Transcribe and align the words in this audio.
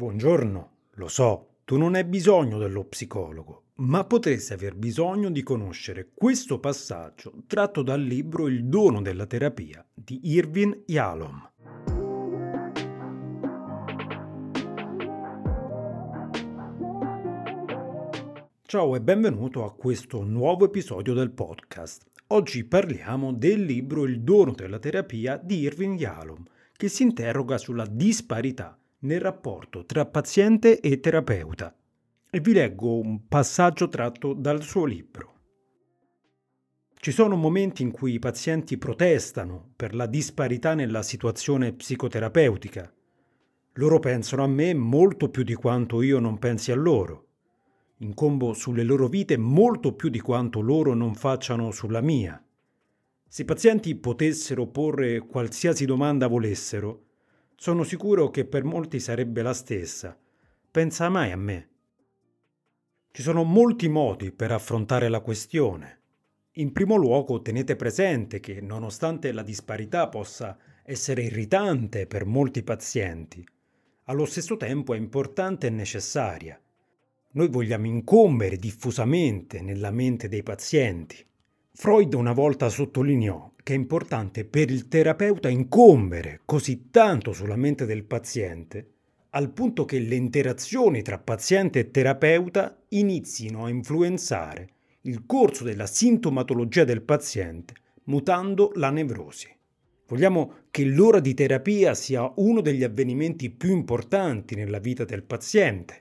Buongiorno, 0.00 0.70
lo 0.92 1.08
so, 1.08 1.56
tu 1.66 1.76
non 1.76 1.94
hai 1.94 2.04
bisogno 2.04 2.56
dello 2.56 2.84
psicologo, 2.84 3.64
ma 3.80 4.02
potresti 4.04 4.54
aver 4.54 4.74
bisogno 4.74 5.28
di 5.28 5.42
conoscere 5.42 6.12
questo 6.14 6.58
passaggio 6.58 7.34
tratto 7.46 7.82
dal 7.82 8.00
libro 8.00 8.48
Il 8.48 8.64
dono 8.64 9.02
della 9.02 9.26
terapia 9.26 9.86
di 9.92 10.20
Irvin 10.22 10.84
Yalom. 10.86 11.50
Ciao 18.62 18.96
e 18.96 19.00
benvenuto 19.02 19.66
a 19.66 19.74
questo 19.74 20.22
nuovo 20.22 20.64
episodio 20.64 21.12
del 21.12 21.30
podcast. 21.30 22.06
Oggi 22.28 22.64
parliamo 22.64 23.34
del 23.34 23.64
libro 23.64 24.06
Il 24.06 24.22
dono 24.22 24.52
della 24.52 24.78
terapia 24.78 25.36
di 25.36 25.58
Irvin 25.58 25.92
Yalom, 25.92 26.42
che 26.74 26.88
si 26.88 27.02
interroga 27.02 27.58
sulla 27.58 27.84
disparità 27.84 28.80
nel 29.00 29.20
rapporto 29.20 29.84
tra 29.84 30.06
paziente 30.06 30.80
e 30.80 31.00
terapeuta. 31.00 31.74
E 32.30 32.40
vi 32.40 32.52
leggo 32.52 32.98
un 32.98 33.26
passaggio 33.26 33.88
tratto 33.88 34.34
dal 34.34 34.62
suo 34.62 34.84
libro. 34.84 35.38
Ci 36.94 37.12
sono 37.12 37.34
momenti 37.34 37.82
in 37.82 37.90
cui 37.90 38.12
i 38.12 38.18
pazienti 38.18 38.76
protestano 38.76 39.72
per 39.74 39.94
la 39.94 40.06
disparità 40.06 40.74
nella 40.74 41.02
situazione 41.02 41.72
psicoterapeutica. 41.72 42.92
Loro 43.74 43.98
pensano 44.00 44.44
a 44.44 44.46
me 44.46 44.74
molto 44.74 45.30
più 45.30 45.42
di 45.42 45.54
quanto 45.54 46.02
io 46.02 46.18
non 46.18 46.38
pensi 46.38 46.70
a 46.70 46.76
loro. 46.76 47.28
Incombo 47.98 48.52
sulle 48.52 48.82
loro 48.82 49.08
vite 49.08 49.38
molto 49.38 49.94
più 49.94 50.10
di 50.10 50.20
quanto 50.20 50.60
loro 50.60 50.92
non 50.92 51.14
facciano 51.14 51.70
sulla 51.70 52.02
mia. 52.02 52.42
Se 53.26 53.42
i 53.42 53.44
pazienti 53.46 53.94
potessero 53.94 54.66
porre 54.66 55.20
qualsiasi 55.20 55.86
domanda 55.86 56.26
volessero, 56.26 57.09
sono 57.62 57.82
sicuro 57.82 58.30
che 58.30 58.46
per 58.46 58.64
molti 58.64 58.98
sarebbe 59.00 59.42
la 59.42 59.52
stessa. 59.52 60.18
Pensa 60.70 61.10
mai 61.10 61.30
a 61.30 61.36
me. 61.36 61.68
Ci 63.10 63.20
sono 63.20 63.42
molti 63.44 63.86
modi 63.86 64.32
per 64.32 64.50
affrontare 64.50 65.10
la 65.10 65.20
questione. 65.20 66.00
In 66.52 66.72
primo 66.72 66.96
luogo 66.96 67.42
tenete 67.42 67.76
presente 67.76 68.40
che 68.40 68.62
nonostante 68.62 69.30
la 69.32 69.42
disparità 69.42 70.08
possa 70.08 70.56
essere 70.82 71.24
irritante 71.24 72.06
per 72.06 72.24
molti 72.24 72.62
pazienti, 72.62 73.46
allo 74.04 74.24
stesso 74.24 74.56
tempo 74.56 74.94
è 74.94 74.96
importante 74.96 75.66
e 75.66 75.70
necessaria. 75.70 76.58
Noi 77.32 77.48
vogliamo 77.48 77.84
incombere 77.84 78.56
diffusamente 78.56 79.60
nella 79.60 79.90
mente 79.90 80.28
dei 80.28 80.42
pazienti. 80.42 81.22
Freud 81.72 82.14
una 82.14 82.32
volta 82.32 82.70
sottolineò 82.70 83.49
che 83.62 83.72
è 83.72 83.76
importante 83.76 84.44
per 84.44 84.70
il 84.70 84.88
terapeuta 84.88 85.48
incombere 85.48 86.40
così 86.44 86.88
tanto 86.90 87.32
sulla 87.32 87.56
mente 87.56 87.86
del 87.86 88.04
paziente, 88.04 88.86
al 89.30 89.50
punto 89.50 89.84
che 89.84 89.98
le 89.98 90.14
interazioni 90.16 91.02
tra 91.02 91.18
paziente 91.18 91.78
e 91.78 91.90
terapeuta 91.90 92.82
inizino 92.88 93.64
a 93.64 93.68
influenzare 93.68 94.68
il 95.02 95.24
corso 95.24 95.64
della 95.64 95.86
sintomatologia 95.86 96.84
del 96.84 97.02
paziente, 97.02 97.74
mutando 98.04 98.72
la 98.74 98.90
nevrosi. 98.90 99.48
Vogliamo 100.08 100.54
che 100.70 100.84
l'ora 100.84 101.20
di 101.20 101.34
terapia 101.34 101.94
sia 101.94 102.30
uno 102.36 102.60
degli 102.60 102.82
avvenimenti 102.82 103.48
più 103.50 103.70
importanti 103.70 104.56
nella 104.56 104.80
vita 104.80 105.04
del 105.04 105.22
paziente. 105.22 106.00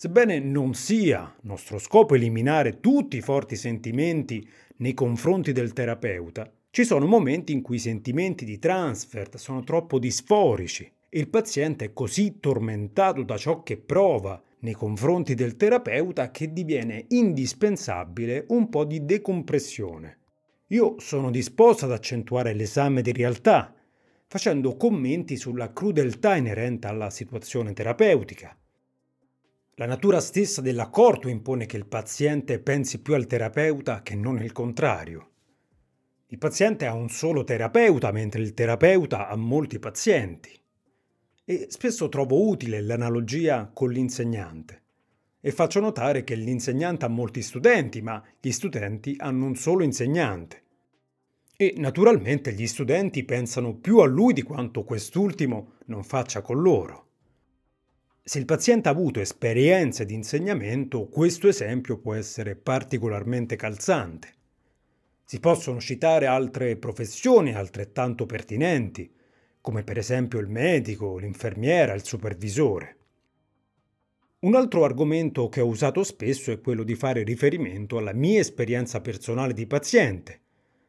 Sebbene 0.00 0.38
non 0.38 0.72
sia 0.72 1.36
nostro 1.42 1.76
scopo 1.76 2.14
eliminare 2.14 2.80
tutti 2.80 3.18
i 3.18 3.20
forti 3.20 3.54
sentimenti 3.54 4.48
nei 4.76 4.94
confronti 4.94 5.52
del 5.52 5.74
terapeuta, 5.74 6.50
ci 6.70 6.84
sono 6.84 7.04
momenti 7.04 7.52
in 7.52 7.60
cui 7.60 7.76
i 7.76 7.80
sentimenti 7.80 8.46
di 8.46 8.58
transfert 8.58 9.36
sono 9.36 9.62
troppo 9.62 9.98
disforici 9.98 10.90
e 11.06 11.18
il 11.18 11.28
paziente 11.28 11.84
è 11.84 11.92
così 11.92 12.40
tormentato 12.40 13.22
da 13.24 13.36
ciò 13.36 13.62
che 13.62 13.76
prova 13.76 14.42
nei 14.60 14.72
confronti 14.72 15.34
del 15.34 15.56
terapeuta 15.56 16.30
che 16.30 16.50
diviene 16.50 17.04
indispensabile 17.08 18.46
un 18.48 18.70
po' 18.70 18.86
di 18.86 19.04
decompressione. 19.04 20.20
Io 20.68 20.94
sono 20.98 21.30
disposto 21.30 21.84
ad 21.84 21.92
accentuare 21.92 22.54
l'esame 22.54 23.02
di 23.02 23.12
realtà, 23.12 23.74
facendo 24.26 24.78
commenti 24.78 25.36
sulla 25.36 25.74
crudeltà 25.74 26.36
inerente 26.36 26.86
alla 26.86 27.10
situazione 27.10 27.74
terapeutica, 27.74 28.56
la 29.80 29.86
natura 29.86 30.20
stessa 30.20 30.60
dell'accordo 30.60 31.26
impone 31.26 31.64
che 31.64 31.78
il 31.78 31.86
paziente 31.86 32.58
pensi 32.58 33.00
più 33.00 33.14
al 33.14 33.26
terapeuta 33.26 34.02
che 34.02 34.14
non 34.14 34.38
il 34.42 34.52
contrario. 34.52 35.30
Il 36.26 36.36
paziente 36.36 36.84
ha 36.84 36.92
un 36.92 37.08
solo 37.08 37.44
terapeuta, 37.44 38.12
mentre 38.12 38.42
il 38.42 38.52
terapeuta 38.52 39.28
ha 39.28 39.36
molti 39.36 39.78
pazienti. 39.78 40.50
E 41.46 41.66
spesso 41.70 42.10
trovo 42.10 42.46
utile 42.46 42.82
l'analogia 42.82 43.70
con 43.72 43.90
l'insegnante. 43.90 44.82
E 45.40 45.50
faccio 45.50 45.80
notare 45.80 46.24
che 46.24 46.34
l'insegnante 46.34 47.06
ha 47.06 47.08
molti 47.08 47.40
studenti, 47.40 48.02
ma 48.02 48.22
gli 48.38 48.50
studenti 48.50 49.16
hanno 49.16 49.46
un 49.46 49.56
solo 49.56 49.82
insegnante. 49.82 50.62
E 51.56 51.72
naturalmente 51.78 52.52
gli 52.52 52.66
studenti 52.66 53.24
pensano 53.24 53.76
più 53.76 54.00
a 54.00 54.06
lui 54.06 54.34
di 54.34 54.42
quanto 54.42 54.84
quest'ultimo 54.84 55.76
non 55.86 56.04
faccia 56.04 56.42
con 56.42 56.60
loro. 56.60 57.09
Se 58.22 58.38
il 58.38 58.44
paziente 58.44 58.88
ha 58.88 58.92
avuto 58.92 59.18
esperienze 59.20 60.04
di 60.04 60.14
insegnamento, 60.14 61.08
questo 61.08 61.48
esempio 61.48 61.98
può 61.98 62.14
essere 62.14 62.54
particolarmente 62.54 63.56
calzante. 63.56 64.34
Si 65.24 65.40
possono 65.40 65.80
citare 65.80 66.26
altre 66.26 66.76
professioni 66.76 67.54
altrettanto 67.54 68.26
pertinenti, 68.26 69.10
come 69.60 69.84
per 69.84 69.96
esempio 69.96 70.38
il 70.38 70.48
medico, 70.48 71.16
l'infermiera, 71.16 71.94
il 71.94 72.04
supervisore. 72.04 72.96
Un 74.40 74.54
altro 74.54 74.84
argomento 74.84 75.48
che 75.48 75.60
ho 75.60 75.66
usato 75.66 76.04
spesso 76.04 76.52
è 76.52 76.60
quello 76.60 76.82
di 76.82 76.94
fare 76.94 77.22
riferimento 77.22 77.96
alla 77.96 78.12
mia 78.12 78.40
esperienza 78.40 79.00
personale 79.00 79.54
di 79.54 79.66
paziente, 79.66 80.40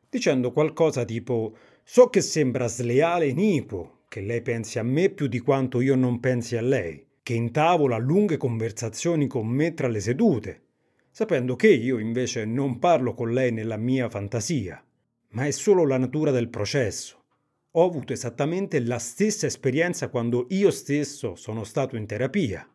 dicendo 0.10 0.52
qualcosa 0.52 1.06
tipo 1.06 1.56
so 1.84 2.10
che 2.10 2.22
sembra 2.22 2.68
sleale 2.68 3.26
e 3.26 3.30
iniquo 3.30 4.04
che 4.10 4.22
lei 4.22 4.42
pensi 4.42 4.80
a 4.80 4.84
me 4.84 5.10
più 5.10 5.28
di 5.28 5.40
quanto 5.40 5.80
io 5.80 5.96
non 5.96 6.20
pensi 6.20 6.58
a 6.58 6.62
lei 6.62 7.10
che 7.32 7.38
intavola 7.38 7.96
lunghe 7.96 8.36
conversazioni 8.36 9.26
con 9.26 9.48
me 9.48 9.74
tra 9.74 9.88
le 9.88 10.02
sedute, 10.02 10.64
sapendo 11.12 11.56
che 11.56 11.70
io 11.70 11.98
invece 11.98 12.44
non 12.44 12.78
parlo 12.78 13.14
con 13.14 13.32
lei 13.32 13.54
nella 13.54 13.78
mia 13.78 14.10
fantasia, 14.10 14.84
ma 15.30 15.46
è 15.46 15.52
solo 15.52 15.86
la 15.86 15.98
natura 15.98 16.32
del 16.32 16.50
processo. 16.50 17.24
Ho 17.72 17.86
avuto 17.86 18.12
esattamente 18.12 18.82
la 18.82 19.00
stessa 19.00 19.46
esperienza 19.46 20.10
quando 20.10 20.46
io 20.50 20.72
stesso 20.72 21.36
sono 21.36 21.64
stato 21.64 21.96
in 21.96 22.06
terapia. 22.06 22.70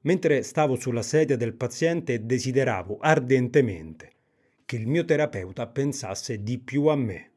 Mentre 0.00 0.42
stavo 0.44 0.76
sulla 0.76 1.02
sedia 1.02 1.36
del 1.36 1.52
paziente 1.52 2.24
desideravo 2.24 2.96
ardentemente 3.02 4.12
che 4.64 4.76
il 4.76 4.86
mio 4.86 5.04
terapeuta 5.04 5.66
pensasse 5.66 6.42
di 6.42 6.58
più 6.58 6.86
a 6.86 6.96
me. 6.96 7.32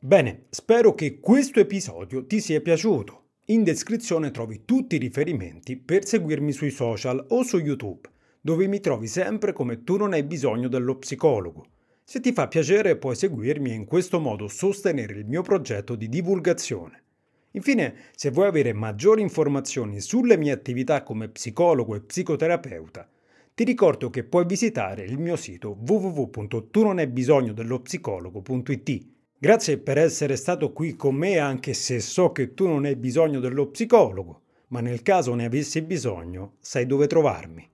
Bene, 0.00 0.46
spero 0.50 0.96
che 0.96 1.20
questo 1.20 1.60
episodio 1.60 2.26
ti 2.26 2.40
sia 2.40 2.60
piaciuto. 2.60 3.19
In 3.50 3.64
descrizione 3.64 4.30
trovi 4.30 4.64
tutti 4.64 4.94
i 4.94 5.00
riferimenti 5.00 5.76
per 5.76 6.06
seguirmi 6.06 6.52
sui 6.52 6.70
social 6.70 7.26
o 7.30 7.42
su 7.42 7.58
YouTube, 7.58 8.08
dove 8.40 8.68
mi 8.68 8.78
trovi 8.78 9.08
sempre 9.08 9.52
come 9.52 9.82
tu 9.82 9.96
non 9.96 10.12
hai 10.12 10.22
bisogno 10.22 10.68
dello 10.68 10.98
psicologo. 10.98 11.66
Se 12.04 12.20
ti 12.20 12.32
fa 12.32 12.46
piacere 12.46 12.96
puoi 12.96 13.16
seguirmi 13.16 13.72
e 13.72 13.74
in 13.74 13.86
questo 13.86 14.20
modo 14.20 14.46
sostenere 14.46 15.14
il 15.14 15.26
mio 15.26 15.42
progetto 15.42 15.96
di 15.96 16.08
divulgazione. 16.08 17.02
Infine, 17.50 17.94
se 18.14 18.30
vuoi 18.30 18.46
avere 18.46 18.72
maggiori 18.72 19.20
informazioni 19.20 20.00
sulle 20.00 20.36
mie 20.36 20.52
attività 20.52 21.02
come 21.02 21.28
psicologo 21.28 21.96
e 21.96 22.02
psicoterapeuta, 22.02 23.08
ti 23.52 23.64
ricordo 23.64 24.10
che 24.10 24.22
puoi 24.22 24.44
visitare 24.46 25.02
il 25.02 25.18
mio 25.18 25.34
sito 25.34 25.76
www.tunonhai 25.76 27.12
Grazie 29.42 29.78
per 29.78 29.96
essere 29.96 30.36
stato 30.36 30.70
qui 30.70 30.96
con 30.96 31.14
me 31.14 31.38
anche 31.38 31.72
se 31.72 32.00
so 32.00 32.30
che 32.30 32.52
tu 32.52 32.66
non 32.66 32.84
hai 32.84 32.94
bisogno 32.94 33.40
dello 33.40 33.70
psicologo, 33.70 34.42
ma 34.66 34.80
nel 34.82 35.00
caso 35.00 35.34
ne 35.34 35.46
avessi 35.46 35.80
bisogno, 35.80 36.56
sai 36.60 36.84
dove 36.84 37.06
trovarmi. 37.06 37.66